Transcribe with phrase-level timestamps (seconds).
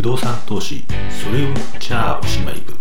[0.00, 0.82] 不動産投資
[1.22, 2.74] それをじゃあおしまい部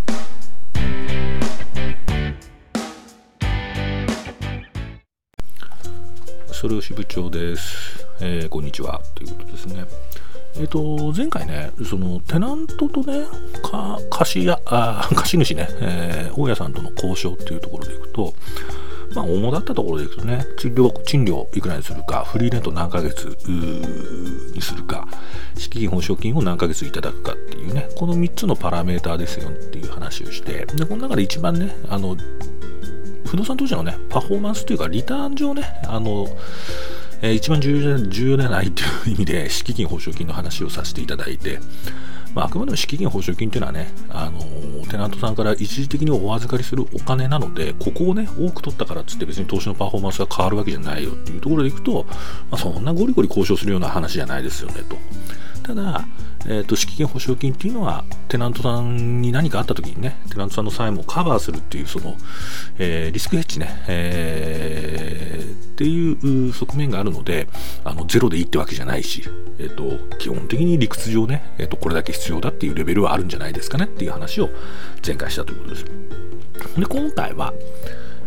[6.53, 9.01] それを支部長です、えーこんにちは。
[9.15, 9.83] ということですね。
[10.55, 13.25] えっ、と前回ねそのテナントとね
[13.69, 18.33] か貸し屋あー 貸主ね、えー大家さんとの交渉っていうところでいくと
[19.13, 25.07] まあ、主だったところでいくとね、賃料、賃料いくらにするか、フリーレント何ヶ月うーにするか、
[25.69, 32.17] 敷金保証金を何ヶ月いただくかっていうね、この3つのパラメーターですよっていう話をして、で、この中で一番ね、あの、
[33.25, 36.27] 不動産投資のね、パフォーマンスというか、リターン上ね、あの、
[37.21, 41.59] えー一番重要じゃ重要ではないという意味で、敷金保証金の話をさせていただいて、
[42.33, 44.39] まあ、あくまでも敷金保証金というのはね、あの
[44.87, 52.05] テナントさんから一時的にお預かりするお金なので、ここをね、多く取ったからっつって別に投資のパフォーマンスが変わるわけじゃないよっていうところでいくと、
[52.49, 54.97] まあ、そんなゴリゴリ交渉するような話じゃないですよねと。
[55.63, 56.05] ただ、
[56.45, 62.15] えー、と敷金保証金っていうのはテナントさんに何かあった時にねテナントさんの債務をカバーするっていうその、
[62.77, 67.47] えーリスクヘッジね、えーっていう側面があるので
[67.85, 69.23] あのゼロでいいってわけじゃないし、
[69.59, 74.49] えー、と基本的に理屈上ね、えー、とこれだけ必要だっていうレベルはあるんじゃないですかねっていう話を
[75.05, 75.85] 前回したということです。
[75.85, 77.53] で今回は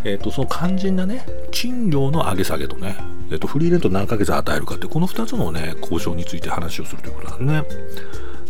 [0.05, 2.97] えー、とその肝心なね賃料の上げ下げとね、
[3.31, 7.71] えー、とフリーレント何ヶ月与えるかってこの2つのね交渉について話をするということなんで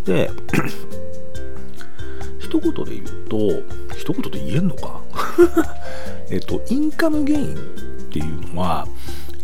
[0.05, 0.29] すね。
[0.29, 0.31] で
[2.41, 3.37] 一言で言うと
[3.97, 5.01] 一言で言えんのか？
[6.31, 7.57] えっとインカムゲインっ
[8.11, 8.87] ていうのは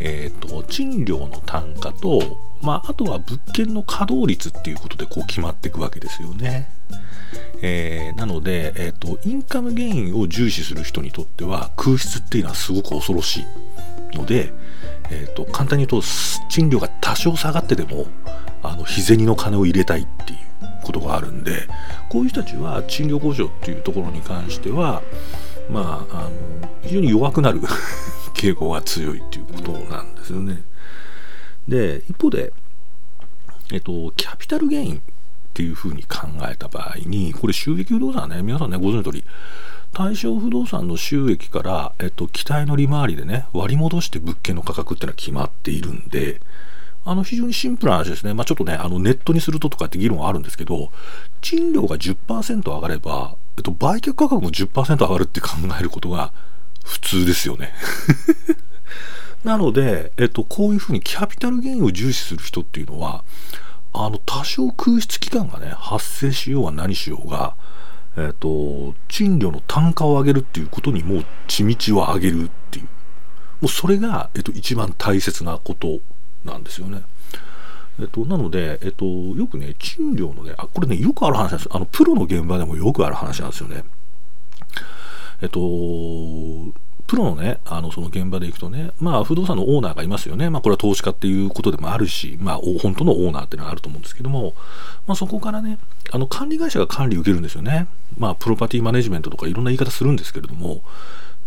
[0.00, 6.70] えっ、と賃料の単価とまああとは物件の稼働率っていうことでこう決まっていくわけですよね
[7.60, 13.40] えーなので、えーと、インカムゲインを重視する人にとっては空室っていうのはすごく恐ろし
[14.12, 14.52] いので、
[15.10, 16.08] えーと簡単に言うと
[16.48, 18.06] 賃料が多少下がってでも
[18.62, 20.38] あの日銭の金を入れたいっていう
[20.82, 21.68] ことがあるんで
[22.08, 25.02] こういう人たちは賃料交渉っていうところに関しては
[25.70, 27.60] まああの非常に弱くなる
[28.34, 30.62] 傾向が強いっていうことなんですよね。
[31.68, 32.52] で一方で、
[33.72, 35.00] えっと、キャピタルゲインっ
[35.54, 39.24] ていうふうに考えた場合にこれ収益不動産はね皆さんねご存知の通り
[39.92, 46.40] 対象不動産の収益から、えっと、期待の利回りでね割り戻して物件の価格っていうのは決まっているんで
[47.04, 50.90] あの非常にシンプルな話ですね、まあ、ちょっとねあのネットにするととかって議論あるんですけど
[51.40, 55.48] 賃料が10%上がれば、えっと、売却価格も10%上がるって考
[55.78, 56.32] えることが
[56.84, 57.72] 普通ですよね。
[59.44, 63.24] なので、えっと、こういうふうにキャピタルゲインを重視する人っていうのは
[63.92, 67.56] あの多少空室期間がね発生しようが何しようが、
[68.16, 72.88] えっと、賃料の単価を上げるっていうことにもう血道を上げるっていう
[73.60, 75.98] もうそれが、えっと、一番大切なこと
[76.44, 77.02] なんですよね。
[78.00, 81.68] えっと、なので、えっと、よくね、賃料のね、あ、これね、よくある話なんです。
[81.72, 83.82] あの、プロの現場でもよくある話なんですよね。
[85.42, 85.60] えっと、
[87.08, 90.50] プロのね、あの、その現場で行くとね、まあ、不動産のオーナーがいますよね。
[90.50, 94.52] まあ、これは投資家っていうことでもあるし、まあ、本当のオーナーっていうのがあると思うんですけども、
[95.06, 95.78] まあ、そこからね、
[96.12, 97.88] あの、管理会社が管理受けるんですよね。
[98.18, 100.82] まあ、プロパティマネジメントとかいろんな言い方するんですけれども、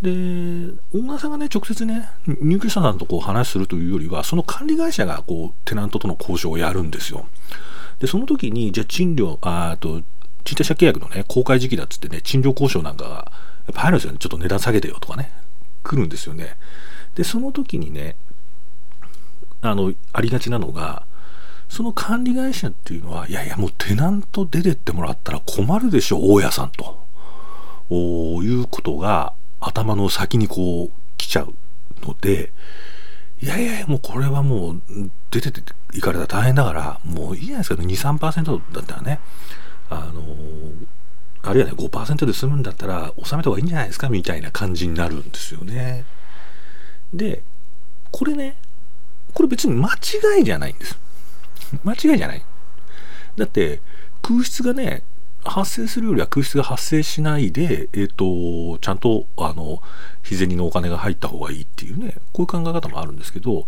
[0.02, 7.28] で、オーナーさんがね、直接ね、入居者さんとこう話するというよりは、その管理会社がこう、テナントとの交渉をやるんですよ。
[8.00, 10.02] で、その時に、じゃあ賃料、ああと、
[10.44, 13.22] 賃貸借契約のね、公開時期だっつってね、賃料交渉なんかが、や
[13.72, 14.18] っぱ入るんですよね。
[14.20, 15.32] ちょっと値段下げてよとかね、
[15.84, 16.58] 来るんですよね。
[17.16, 18.16] で、その時にね、
[19.62, 21.06] あの、ありがちなのが、
[21.70, 27.00] その管理会社っていうのは、いやいや、もうテナント出てってもらったら困るでしょ、大家さんと。
[27.90, 31.54] おいうことが頭の先にこう来ちゃう
[32.06, 32.52] ので、
[33.42, 34.82] いやいやいや、もうこれはもう
[35.30, 35.62] 出てて
[35.94, 37.88] いかれたら大変だから、もういいじゃないですか、2、
[38.18, 39.20] 3%だったらね、
[39.90, 40.24] あの
[41.44, 46.06] あるいはね、5%で済むんだったら、収めた方がいいんじゃないですか、みたいな感じになるんですよね。
[47.14, 47.44] で、
[48.12, 48.58] これね、
[49.34, 51.00] これ別に間違いじゃないんです。
[51.84, 52.44] 間違いじゃない。
[53.38, 53.82] だって、
[54.22, 55.04] 空室がね、
[55.44, 59.82] 発生するよりは空室が発生しないで、えっ、と、ちゃんと、あの、
[60.24, 63.68] 日銭のお金が入った方がいいっていうね、こういう考え方もあるんですけど、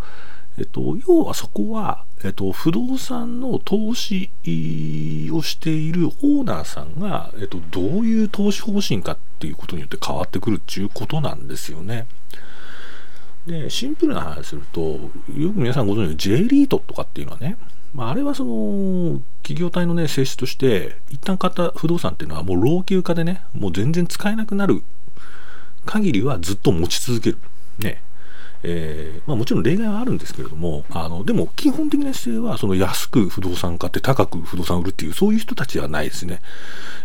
[0.59, 4.29] えっと、要はそこは、えっと、不動産の投資
[5.31, 12.07] をしているオーナーさんが、えっと、どういう投資方針かっていうことによって変わってくるっていうことなんですよね。
[13.45, 17.57] で、シンプルな話すると、よく皆さんご存知の J リートとかっていうのはね、
[17.93, 24.81] まあ、あれはその企業体のね性質として一旦買った不動産っていうのはもう老朽化でねもう全然使えなくなる
[25.85, 27.37] 限りはずっと持ち続ける
[27.77, 28.01] ね
[28.63, 36.41] えー、まあ、もちろん例外はあるんですけれどもあのでも基本的な姿勢はその安く不動産買って高く不動産売るっていうそういう人たちではないですね、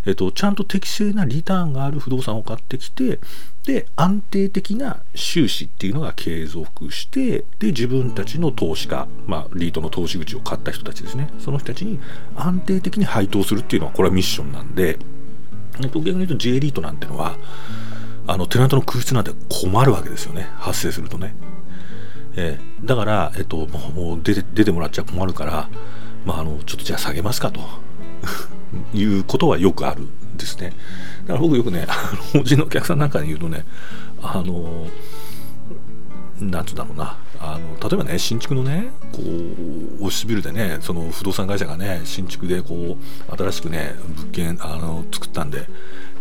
[0.07, 3.19] えっと、ちゃんと適正なリターンがある不動産を買ってきて
[3.65, 11.31] で安定的な収支っていうのが継続してで自分たちの投資家、まあ、リートの投資口を買った人たちですね。
[11.39, 12.01] その人たちに
[12.35, 14.99] 安定的に配当するっていうのはこれはミッションなんで、
[15.83, 17.37] えっと、逆に言うと J リートなんてのは
[18.29, 20.51] あのテナントの空室なんて困るわけですよね。
[20.59, 21.35] 発生するとね、
[22.37, 25.71] えー、だから、えっと、もう出て出てもらっちゃ困るから、
[26.27, 27.61] まあ、あのちょっとじゃあ下げますかと。
[28.93, 30.75] いうことはよくあるんですね。
[31.23, 31.87] だから僕よくね
[32.35, 33.65] 法人のお客さんなんかに言うとね
[34.21, 34.87] あの
[36.39, 37.17] なんつうんだろうな。
[37.41, 42.99] あの例えばね新築のねこうオフィスビルでねその不動産会社がね新築でこ
[43.31, 45.67] う新しくね物件あの作ったんで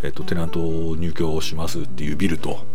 [0.04, 0.60] えっと、テナント
[0.96, 2.66] 入居しますっていうビルと、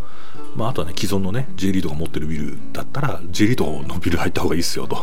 [0.55, 4.97] まあ、あとはね既存のね J リードが持ってるビルだったら J リードのビル入った方がいいっすよと。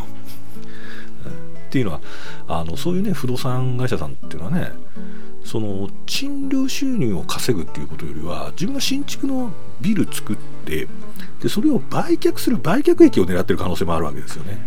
[1.71, 2.01] っていうのは
[2.49, 4.73] あのそういうね不動産会社さんっていうのはね
[5.45, 10.89] その賃料収入を稼ぐっていうことよりは自分が新築のビル作って
[11.41, 14.59] でそれを売却する売却益を狙ってる可能性もあるわけですよね。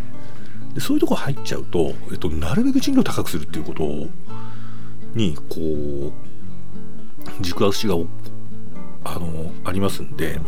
[0.73, 3.83] でそういうとこ入っちゃうと、えっと、なるべく賃料高くするっていうこと
[5.13, 6.13] にこう
[7.41, 7.95] 軸足が
[9.05, 10.39] あのありますんで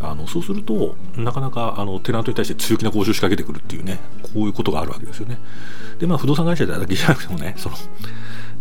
[0.00, 5.38] あのそうするとなかなかあのテナントに対して強気な交渉を仕掛けてくるっていうねこういうことがあるわけですよね。
[5.98, 7.76] でまあ不動産会社だけじゃなくてもねその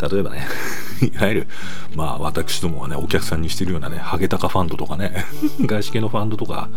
[0.09, 0.47] 例えばね
[1.01, 1.47] いわゆる
[1.95, 5.25] まあ私どもはねお客さんにしてるようなねハゲタカファンドとかね
[5.61, 6.69] 外資系のファンドとか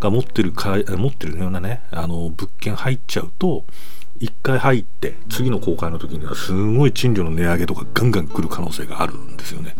[0.00, 3.64] が持ってるか持ってるようなねあの物件入っちゃうと
[4.20, 9.74] 1回入って次の公開の時にはすごい賃料の値上げとかガンガン来る可能性があるんですよね。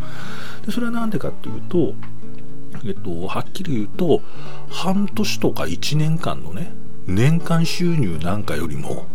[0.67, 1.95] でそれは何でかっていうと、
[2.85, 4.23] えっと、はっきり言うと
[4.69, 6.73] 半年とか1年間のね
[7.07, 9.07] 年間収入なんかよりも、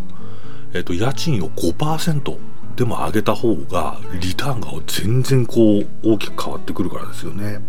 [0.74, 2.38] えっと、家賃を5%
[2.75, 7.60] でも上げた方がリターンが全然こう大きく変わってくるからですよね。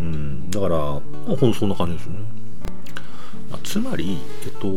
[0.00, 1.02] うん、だから、ま
[1.34, 2.41] あ、ほんそんな感じですよね。
[3.52, 4.16] まあ、つまり、
[4.46, 4.68] えっと、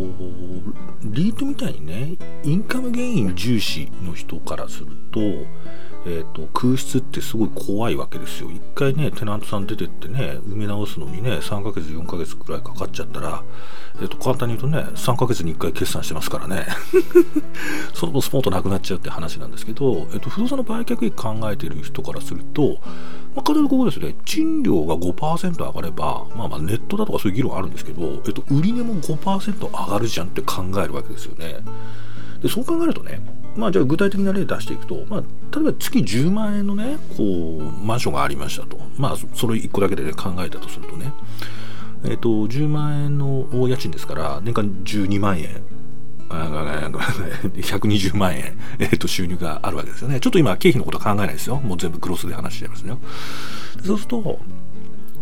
[1.03, 5.21] リートみたいにね、インカムゲイン重視の人からすると、
[6.07, 8.51] えーと、空室ってすごい怖いわけですよ。
[8.51, 13.43] 一回ね、テナントさん出てってね、埋め直すのにね、3ヶ月、4ヶ月くらいかかっちゃったら、
[13.99, 16.67] えーと、簡単に言うとね、3ヶ月に1回決算してますからね、
[17.95, 22.77] その後スポンとなくなっちゃうって話なんですけど、えーと、不動産の売却益考えてる人からすると、
[23.33, 31.57] まあ、仮にここですね、賃料が5%上がれば、まあまあネットだとかそういう議論あるんですけど、えっと、売値も5%上がるじゃんって考えるわけですよね。
[32.43, 33.19] でそう考えるとね、
[33.55, 41.13] まあ、じゃあ具体的な例出していくと、まあ、例えば月10万円のねこうマンションがありましたと、まあ、それ1個だけで、ね、考えたとするとね、
[42.03, 45.63] えーと、10万円の家賃ですから年間12万円
[46.29, 50.19] 120万円、えー、と収入があるわけですよね。
[50.19, 51.57] ちょっと今、経費のことは考えないですよ。
[51.57, 52.97] もう全部クロスで話しちゃいますよ。
[53.85, 54.39] そうすると、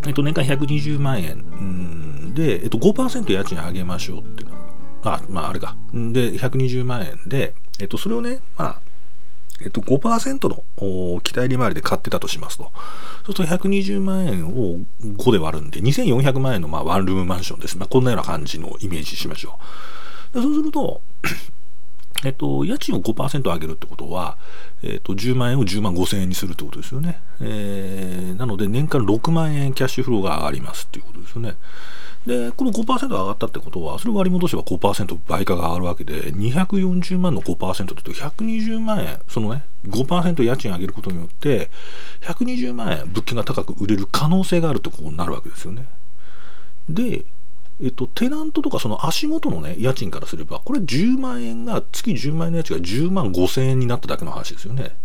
[0.06, 4.56] えっ、ー、と、年間120万円で、えっ、ー、と、5%家賃上げましょうっていうの、
[5.04, 5.76] あ、まあ、あれか。
[5.92, 8.80] で、120万円で、えっと、それをね、まあ、
[9.60, 12.72] えっと、5%の期待利回りで買ってたとしますと。
[13.26, 17.78] そうすると120万円を5で割るんで、2400万円のまあワンルームマンションです。
[17.78, 19.58] まあ、こんなような感じのイメージしましょ
[20.34, 20.42] う。
[20.42, 21.00] そうすると、
[22.24, 24.36] えっと、家賃を5%上げるってことは、
[24.82, 27.20] えっと、10万円を10万5千円にするってことですよね。
[27.40, 31.56] えー、なので、年間6万円キャッシュフローが上がりますっていうことですよね。
[32.26, 41.70] で、この5%上がったってことは、それを割り戻せば5%倍価が上がるわけで、240万の5%って言うと120万円、そのね、5%家賃上げることによって、
[42.22, 45.86] 120万円物件が高く売れる可能性があるってことになるわけですよね。
[46.88, 47.24] で、
[47.82, 54.96] えっと、テナントとかその足元のね、家賃からすれば、これ10万円が、月10万円の家賃が10万5千円になっただけの話ですよね。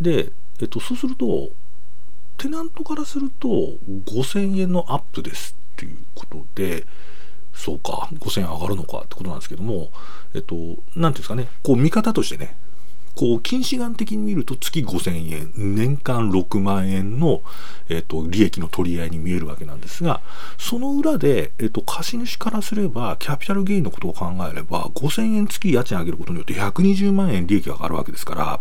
[0.00, 1.50] で、えっと、そうすると、
[2.36, 3.48] テナントからすると
[4.06, 6.84] 5000円のアップですっていうことで
[7.54, 9.90] そうか5000円上がるのかってことなんですけども
[10.34, 12.56] えっと何ていうんですかねこう見方としてね
[13.14, 17.42] こう近視眼的に見ると月5000円年間6万円の、
[17.88, 20.20] えっと、利益の取り合いに見えるわけなんですが
[20.58, 28.60] その裏で、えっと、貸主からすればキャピタルゲインのことを考えれば5000円月家賃上げることによって120万円利益が上がるわけですから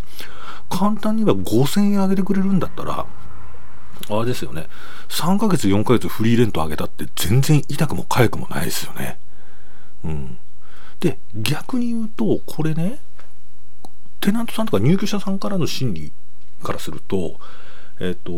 [0.70, 3.06] 簡単に言えば5000円上げてくれるんだったら
[4.10, 4.68] あれですよね。
[5.10, 9.18] 3ヶ月、4ヶ月フリーレント上げたって全然痛くも痒くもないですよね。
[10.04, 10.38] うん。
[11.00, 13.00] で、逆に言うと、これね、
[14.24, 16.12] テナントさんとか入居者さんからの心理
[16.63, 17.38] からすると、
[18.00, 18.32] えっ、と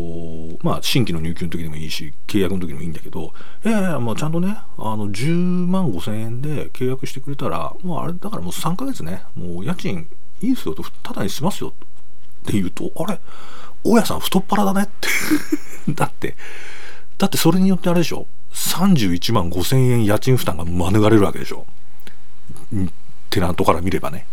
[0.62, 3.32] まあ新規の入居の時でもいいし契約の時でもいいんだけど
[3.64, 5.32] いやいやもうちゃんとねあの10
[5.68, 10.08] 万5千円で契約してくれたらもうあれだからもう3ヶ月ねもう家賃
[10.40, 11.72] いいですよとただにしますよっ
[12.44, 13.20] て言うとあれ
[13.84, 15.08] 大家さん太っ腹だねって
[15.94, 16.34] だって
[17.16, 21.64] だってそれによってあれでしょ31万5千円家賃負担が免れるわけでしょ
[23.30, 24.26] テナントから見ればね。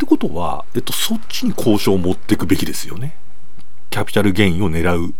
[0.00, 3.14] ってことは、えっと、そっちに交渉を持っていくべきですよね
[3.90, 5.12] キャピタルゲインを狙う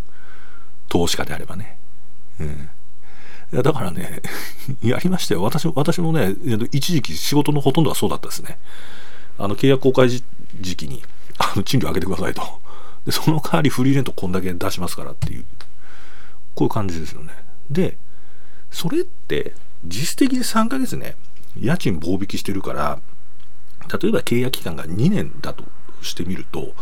[0.89, 1.77] 投資家であればね。
[2.41, 2.71] うん。
[3.53, 4.23] いやだからね、
[4.83, 5.43] やりましたよ。
[5.43, 6.35] 私私もね、
[6.73, 8.59] 一時期仕事のほとんどはそうだったですね。
[9.39, 10.23] あの契約公開時
[10.77, 11.03] 期に
[11.39, 12.43] あの賃料上げてくださいと。
[13.05, 15.45] で、その代わりフリーレントこんだけ出しますからっていう、
[16.55, 17.33] こういう感じですよね。
[17.71, 17.99] で、
[18.71, 21.17] それって実質的に3ヶ月ね、
[21.57, 23.01] 家賃棒引きしてるから、
[23.91, 25.65] 例えば契約期間が2年だと
[26.03, 26.75] してみると、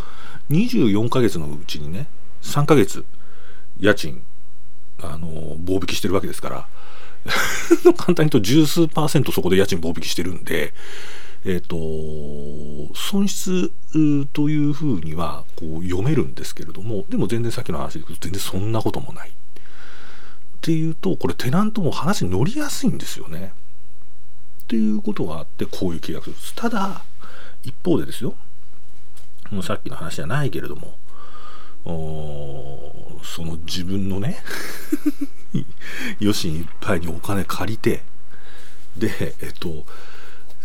[0.50, 2.06] 24ヶ月のうちにね
[2.42, 3.04] 3ヶ月
[3.80, 4.22] 家賃
[5.02, 6.68] あの棒引きしてるわけですから
[7.96, 10.72] 簡単に言うと十数パーセントそこで家賃棒引きしてるんで
[11.44, 13.70] えっ、ー、と損失
[14.32, 19.30] というふうにはこう読めるんですけれどもでも全然さっきの話でいくと全然そんなこともない。
[19.30, 19.32] っ
[20.60, 23.52] ていうとこれテナントも話に乗りやすいんですよね。
[24.68, 26.54] っていうことがあってこういう契約です。
[26.54, 27.02] ただ
[27.64, 28.34] 一方でですよ
[29.50, 30.98] もうさっきの話じゃないけれども
[33.24, 34.42] その自分のね
[36.20, 38.02] 余震いっぱいにお金借りて
[38.94, 39.86] でえっと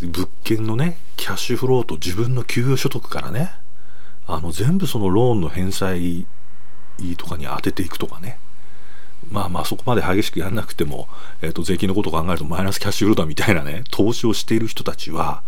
[0.02, 3.54] 物件のねキャッシュフローと自分の給与所得からね
[4.28, 6.26] あの全部そのローンの返済
[7.18, 8.38] とかに当てていくとかね
[9.32, 11.08] まあまあそこまで激しくやんなくても、
[11.42, 15.44] えっと税金のことを考えるとマイナスキャッシュフローだみたいなね投資をしている人たちは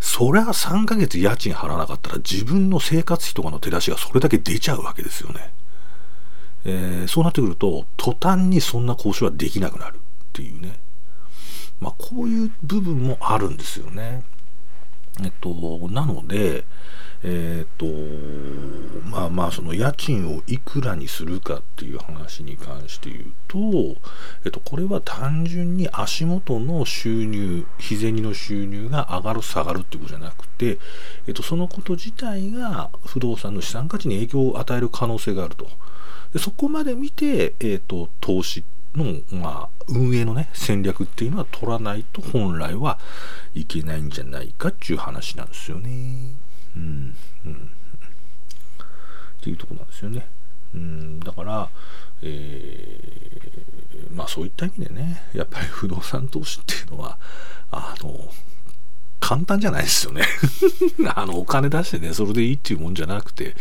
[0.00, 5.52] そりゃ3ヶ月家賃払わなかったら自分の生活費とかの手出しがそれだけ出ちゃうわけですよね。
[6.64, 9.98] えー、そうなってくると途端にそんな交渉はできなくなるっ
[10.32, 10.78] ていうね。
[11.80, 14.24] まあこういう部分もあるんですよね。
[15.22, 15.50] えっと、
[15.90, 16.64] なので、
[17.24, 23.58] えっ、ー、とまあまあその家賃をいくらにするかっていう話に関して言うと、
[24.44, 30.78] えっ、と、これは単純に足元の収入日銭の収入が上がる下がるっていうことじゃなくて、
[31.26, 35.68] えっ、と、そのこと自体が不動産の資産価値に影響を与える可能性があると
[36.32, 42.98] でそこまで見て、えっと、投資の、まあ、運営のね戦略っていうのは取らないと本来は
[43.54, 46.34] いけないんじゃないかっていう話なんですよね。
[46.76, 47.14] うん、
[47.46, 47.56] うん、っ
[49.40, 50.26] ていうとこなんですよね。
[50.74, 51.68] うん、だから、
[52.22, 57.18] えー、まあそういった意味でねやっぱり不動産投資っていうのは
[57.70, 58.30] あの
[59.20, 60.22] 簡単じゃないですよね。
[61.14, 63.56] あのお金出してねそれでいいっていうもんじゃなくて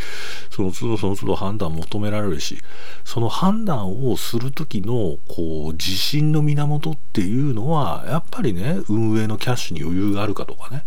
[0.50, 2.60] その都度その都度判断求められるし
[3.04, 10.84] その判断をする時のこう自信の源っていうのはやっぱりね運営のキャッシュに余裕があるかとかね。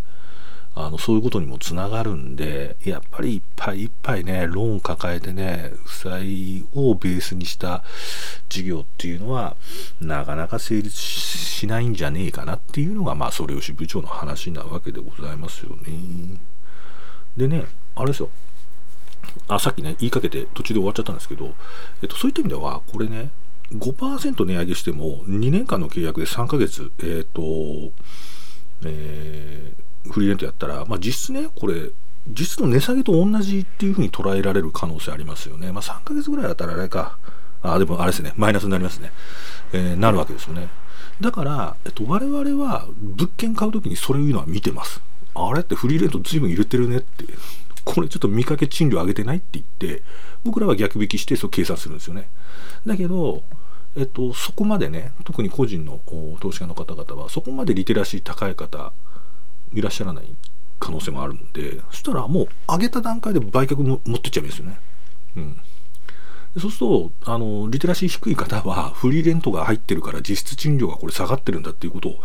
[0.73, 7.83] あのそういうことにもつながるんでやっぱりいっぱいいっぱいねローン抱えてね負債をベースにした
[8.47, 9.57] 事業っていうのは
[9.99, 16.39] なかなか成立しないんじゃねえかなっていうのがまあそれ吉部長の話なわけでございますよね。
[17.35, 18.29] でねあれですよ
[19.49, 21.53] あさっきね言いかけて途中で終わっちゃったんですけど、
[22.01, 23.29] えっと、そういった意味ではこれね
[23.73, 27.41] 5%値上げしても2年間の契約で3ヶ月えっ、と
[28.85, 31.91] えーフリーレントやったら、まあ、実質ねこれ
[32.27, 35.71] 実の値下げと同じっていうふうに捉えられる可能性ありますよね。
[35.71, 37.17] まあ、3ヶ月ぐらいだったらあれか。
[37.63, 38.33] あ、でもあれですね。
[38.35, 39.11] マイナスになりますね。
[39.73, 40.69] えー、なるわけですよね。
[41.19, 45.01] だから、えっと、我々は物件買うときにそれいうのは見てます。
[45.33, 47.25] あれってフリーレント随分入れてるねって。
[47.83, 50.03] これちょっと見かけ賃料上げてないって言って、
[50.43, 52.29] 僕らは逆引きしてそう計算するんですよね。
[52.85, 53.43] だけど、
[53.97, 55.99] えっと、そこまでね、特に個人の
[56.39, 58.93] 投資家の方々は、そこまでリテラシー高い方、
[59.73, 60.25] いらっしゃらない
[60.79, 64.79] 可能性もあるんでそしたらもう上げた段階で売却も持ってっちゃうんですよね。
[65.37, 65.57] うん。
[66.59, 72.19] そうするとあのリテラシー低い方はフリーレントが入ってるから実質賃料がこれ下がってるんだっていうことを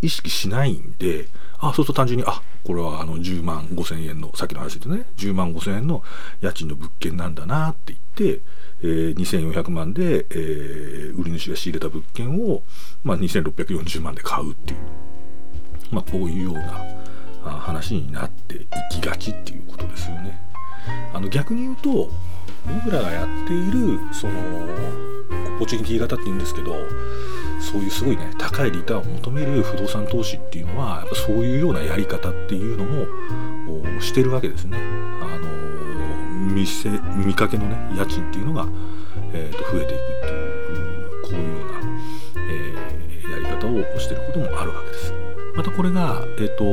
[0.00, 5.04] 意識しないんであそうすると単純にあこれはあの10万5千円のさっきの話でね。
[5.16, 6.02] 10万5千円の
[6.40, 8.42] 家賃の物件なんだなって言って、
[8.82, 12.62] えー、2400万で、えー、売り主が仕入れた物件を、
[13.04, 15.01] まあ、2640万で買うっていう。
[15.92, 20.40] まあ、こういうような話になっていきがちっていうことですよね。
[21.12, 22.10] あの逆に言うと
[22.66, 24.32] 僕らがやっているその
[25.56, 26.74] オポチュニティ型って言うんですけど
[27.60, 34.78] そういうすごいね高いリターンを求める不動産投資っていうのはやっぱそういうようなやり方っていうのもしてるわけですね。
[35.20, 36.90] あの見せ
[37.24, 38.66] 見かけのね家賃っていうのが、
[39.32, 40.58] えー、と増えていくってい
[41.18, 41.80] うこういうような、
[42.50, 45.31] えー、やり方をしてることもあるわけです。
[45.54, 46.64] またこれが、えーと、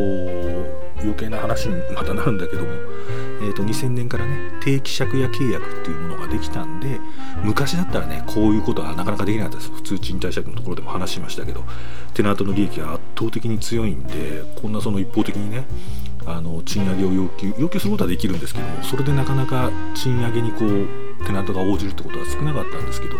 [1.01, 2.69] 余計な話にまたなるんだけども、
[3.41, 6.99] えーと、2000年からね定期借家契約っていうものができたんで
[7.43, 9.71] 昔だったらねこういうことはなかなかできなかったです。
[9.71, 11.63] 普通賃貸借のところでも話しましたけど
[12.13, 15.65] テナントの利益が圧倒的に強いんでこんなその一方的にね
[16.25, 23.15] あの賃上げを要求要求することはできるんですけどもそれでなかなか賃上げにこうテナントが応じるってことは少なかったんですけど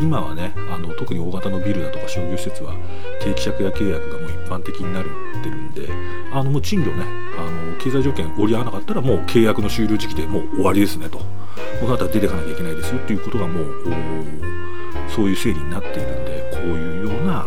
[0.00, 2.74] 今はねあの特に大型のビルだとか商業施設は
[3.20, 5.88] 定期借家契約がもう一般的になってるんで
[6.32, 7.04] あのもう賃料ね
[7.38, 11.18] あの経済条件折り合わなかったらもうう契約の終了時期でもう終わりですねと
[11.80, 13.74] この後は出ていかなきゃいけないですよっていうことがもう
[15.08, 17.46] そういう整理になっているんでこういうような、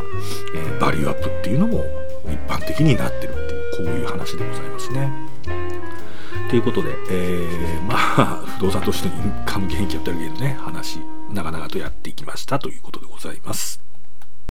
[0.55, 1.83] えー、バリューアップっていうのも
[2.25, 5.11] 一般的になってるっていうこういう話でございますね。
[6.49, 10.99] ということで、えー、 まあ不動産としてのインカム元気やったりのね話
[11.33, 13.81] 長々とやっていきましたということでございます。